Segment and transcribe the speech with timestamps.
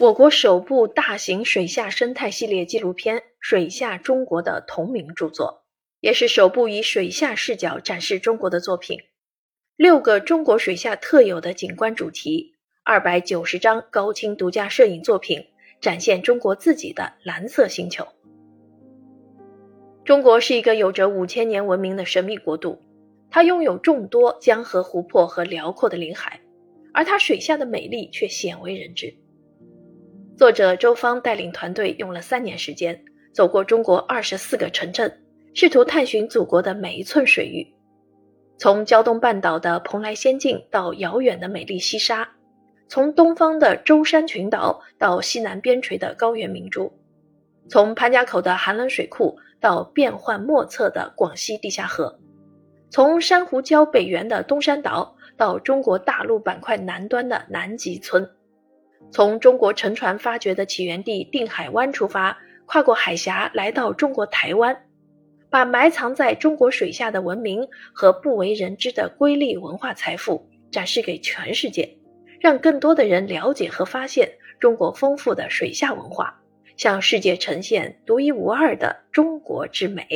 [0.00, 5.66] 我国首部大型水下生态系列纪录片《水下中国》的同名著作，
[6.00, 9.00] 也是首部以水下视角展示中国的作品。
[9.76, 15.48] 六个中国水下特有的景观主题，二百九十张高清独家摄影作品，
[15.82, 18.08] 展现中国自己的蓝色星球。
[20.06, 22.80] 中国是一个有着五千年文明的神秘国度，
[23.30, 26.40] 它拥有众多江河湖泊和辽阔的领海，
[26.94, 29.14] 而它水下的美丽却鲜为人知。
[30.40, 32.98] 作者周芳带领团队用了三年时间，
[33.30, 35.20] 走过中国二十四个城镇，
[35.52, 37.74] 试图探寻祖国的每一寸水域，
[38.56, 42.26] 从胶东半岛的蓬莱仙境到遥远的美丽西沙，
[42.88, 46.90] 从东方的舟山群岛到西南边陲的高原明珠，
[47.68, 52.18] 从潘家口的寒冷水库到变幻莫测的广西地下河，
[52.88, 58.26] 从珊瑚礁北缘的东山岛到中国大陆板块南端的南极村。
[59.12, 64.84] 从中国沉船发掘的起源地定海湾出发，跨过海峡来到中国台湾，
[65.50, 71.96] 把埋藏在中国水下的文明和不为人知的瑰丽文化财富展示给全世界，
[72.40, 76.40] 让更多的人了解和发现中国丰富的水下文化，
[76.76, 80.06] 向世界呈现独一无二的中国之美。